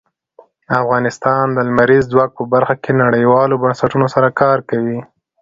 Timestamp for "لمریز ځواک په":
1.67-2.43